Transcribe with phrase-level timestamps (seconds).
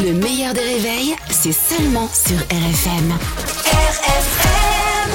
[0.00, 3.12] Le meilleur des réveils, c'est seulement sur RFM.
[3.66, 5.10] RFM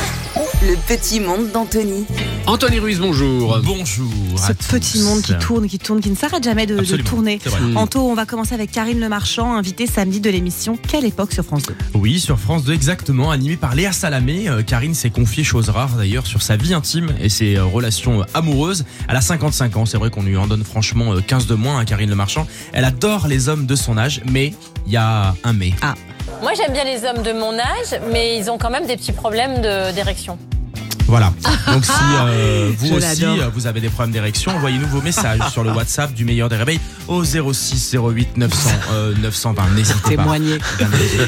[0.61, 2.05] Le petit monde d'Anthony.
[2.47, 3.59] Anthony Ruiz, bonjour.
[3.61, 4.09] Bonjour.
[4.37, 5.03] Ce à petit tous.
[5.03, 7.39] monde qui tourne, qui tourne, qui ne s'arrête jamais de, tourner.
[7.43, 7.59] c'est vrai.
[7.75, 11.43] Anto, on va commencer avec Karine Le Marchand, invitée samedi de l'émission Quelle époque sur
[11.43, 14.47] France 2 Oui, sur France 2 exactement, animé par Léa Salamé.
[14.47, 18.21] Euh, Karine s'est confiée, chose rare d'ailleurs, sur sa vie intime et ses euh, relations
[18.21, 18.85] euh, amoureuses.
[19.09, 21.77] Elle a 55 ans, c'est vrai qu'on lui en donne franchement euh, 15 de moins
[21.79, 22.47] à Karine Le Marchand.
[22.71, 24.53] Elle adore les hommes de son âge, mais
[24.85, 25.73] il y a un mais.
[26.41, 29.11] Moi, j'aime bien les hommes de mon âge, mais ils ont quand même des petits
[29.11, 30.37] problèmes de- d'érection.
[31.07, 31.33] Voilà.
[31.71, 35.39] Donc si euh, vous Je aussi euh, vous avez des problèmes d'érection, envoyez-nous vos messages
[35.51, 39.69] sur le WhatsApp du meilleur des réveils au 06 08 900 euh, 920.
[39.75, 40.09] N'hésitez pas.
[40.23, 40.57] Témoigner.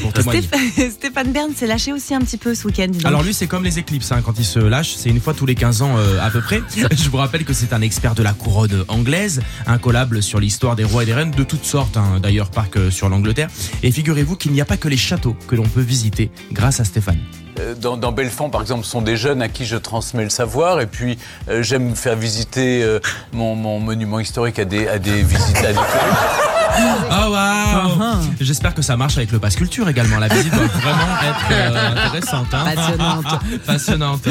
[0.02, 0.42] Pour témoigner.
[0.42, 2.88] Stéph- Stéphane Bern s'est lâché aussi un petit peu ce week-end.
[2.88, 3.04] donc.
[3.04, 5.46] Alors lui c'est comme les éclipses hein, quand il se lâche, c'est une fois tous
[5.46, 6.62] les 15 ans euh, à peu près.
[6.96, 10.84] Je vous rappelle que c'est un expert de la couronne anglaise, incollable sur l'histoire des
[10.84, 13.48] rois et des reines de toutes sortes, hein, d'ailleurs pas que sur l'Angleterre.
[13.82, 16.84] Et figurez-vous qu'il n'y a pas que les châteaux que l'on peut visiter grâce à
[16.84, 17.18] Stéphane.
[17.60, 20.80] Euh, Dans, dans Belfond, par exemple, sont des jeunes à qui je transmets le savoir.
[20.80, 23.00] Et puis, euh, j'aime faire visiter euh,
[23.32, 25.24] mon, mon monument historique à des, à des.
[26.72, 27.26] À des touristes.
[27.26, 30.18] Oh waouh J'espère que ça marche avec le pass culture également.
[30.18, 32.46] La visite doit vraiment être euh, intéressante.
[32.52, 32.64] hein.
[32.74, 33.40] Passionnante.
[33.66, 34.28] Passionnante.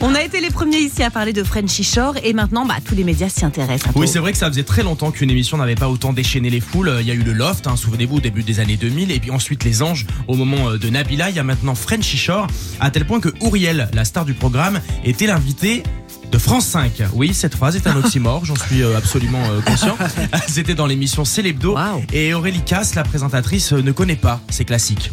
[0.00, 2.94] On a été les premiers ici à parler de Frenchy Shore et maintenant bah, tous
[2.94, 3.90] les médias s'y intéressent.
[3.94, 6.60] Oui, c'est vrai que ça faisait très longtemps qu'une émission n'avait pas autant déchaîné les
[6.60, 6.96] foules.
[7.00, 9.30] Il y a eu le Loft, hein, souvenez-vous, au début des années 2000, et puis
[9.30, 11.30] ensuite les Anges au moment euh, de Nabila.
[11.30, 12.46] Il y a maintenant Frenchy Shore,
[12.80, 15.82] à tel point que Ouriel, la star du programme, était l'invité
[16.30, 17.02] de France 5.
[17.14, 19.96] Oui, cette phrase est un oxymore, j'en suis euh, absolument euh, conscient.
[20.48, 21.74] C'était dans l'émission Célébdo.
[21.74, 22.02] Waouh.
[22.12, 25.10] Et Aurélie Casse, la présentatrice, euh, ne connaît pas ces classiques.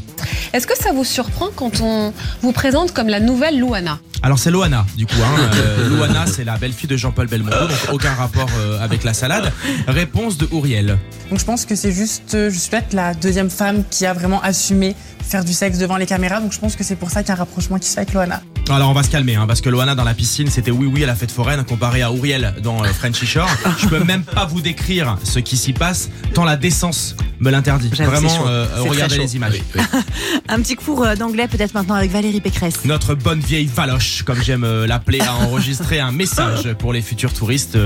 [0.53, 3.99] Est-ce que ça vous surprend quand on vous présente comme la nouvelle Louana?
[4.21, 5.15] Alors c'est Loana du coup.
[5.21, 5.49] Hein.
[5.63, 9.51] Euh, Loana c'est la belle-fille de Jean-Paul Belmondo, donc aucun rapport euh, avec la salade.
[9.87, 10.97] Réponse de Ouriel.
[11.29, 14.41] Donc je pense que c'est juste, je suis peut-être la deuxième femme qui a vraiment
[14.41, 16.39] assumé faire du sexe devant les caméras.
[16.39, 18.01] Donc je pense que c'est pour ça qu'il y a un rapprochement qui se fait
[18.01, 18.41] avec Loana.
[18.69, 21.03] Alors on va se calmer hein, parce que Loana dans la piscine c'était oui oui
[21.03, 23.49] à la fête foraine comparé à Ouriel dans euh, Frenchy Shore.
[23.77, 27.89] Je peux même pas vous décrire ce qui s'y passe tant la décence me l'interdit.
[27.89, 29.61] Vraiment euh, regardez les images.
[30.47, 32.85] Un petit cours euh, d'anglais peut-être maintenant avec Valérie Pécresse.
[32.85, 37.77] Notre bonne vieille Valoche, comme j'aime l'appeler, a enregistré un message pour les futurs touristes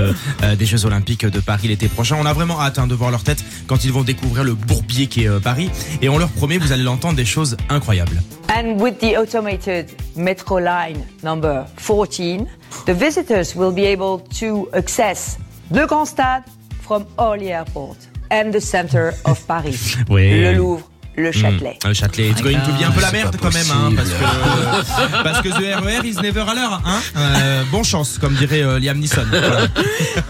[0.56, 2.16] des Jeux Olympiques de Paris l'été prochain.
[2.20, 5.06] On a vraiment hâte hein, de voir leur tête quand ils vont découvrir le bourbier
[5.06, 5.70] qui est euh, Paris.
[6.02, 8.22] Et on leur promet, vous allez l'entendre, des choses incroyables.
[8.48, 12.48] And with the automated metro line number 14,
[12.86, 15.38] the visitors will be able to access
[15.70, 16.44] the Grand Stade
[16.80, 17.98] from Orly Airport
[18.30, 19.96] and the center of Paris.
[20.08, 20.42] Oui.
[20.42, 20.84] Le Louvre,
[21.18, 21.78] le Châtelet.
[21.84, 25.22] Euh, Châtelet, it's going to be un peu la merde quand même, hein, parce que
[25.24, 27.00] parce que the RER is never à l'heure, hein.
[27.16, 29.26] Euh, bon chance, comme dirait euh, Liam Neeson.
[29.28, 29.66] Voilà.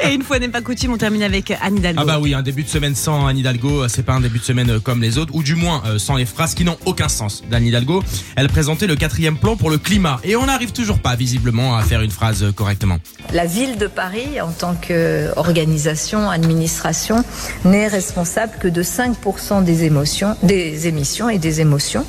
[0.05, 2.01] Et une fois n'est pas coutume, on termine avec Anne Hidalgo.
[2.03, 4.39] Ah bah oui, un début de semaine sans Anne Hidalgo, euh, c'est pas un début
[4.39, 6.79] de semaine euh, comme les autres, ou du moins euh, sans les phrases qui n'ont
[6.87, 8.03] aucun sens d'Anne Hidalgo.
[8.37, 11.83] Elle présentait le quatrième plan pour le climat, et on n'arrive toujours pas visiblement à
[11.83, 12.99] faire une phrase euh, correctement.
[13.33, 17.25] La ville de Paris, en tant qu'organisation, administration,
[17.65, 22.05] n'est responsable que de 5% des émotions, des émissions et des émotions.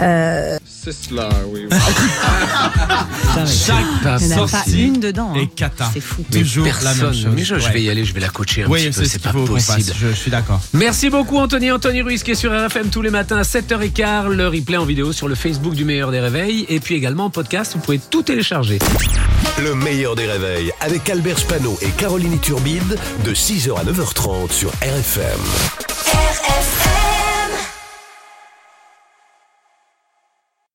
[0.00, 0.94] Euh, Chaque
[4.20, 5.32] Il n'y en a pas une dedans.
[5.34, 5.46] hein.
[5.56, 5.90] cata.
[5.92, 6.22] C'est fou.
[6.32, 7.14] Mais Toujours la même personne.
[7.14, 7.28] chose.
[7.34, 9.06] Mais je, vais y aller, je vais la coacher un Oui, petit c'est peu.
[9.06, 9.92] ce C'est pas faut possible.
[9.98, 10.60] Je, je suis d'accord.
[10.74, 11.70] Merci beaucoup Anthony.
[11.72, 14.28] Anthony Ruiz qui est sur RFM tous les matins à 7h15.
[14.28, 16.66] Le replay en vidéo sur le Facebook du meilleur des réveils.
[16.68, 18.78] Et puis également en podcast, vous pouvez tout télécharger.
[19.62, 24.70] Le meilleur des réveils avec Albert Spano et Caroline Turbide de 6h à 9h30 sur
[24.82, 25.40] RFM.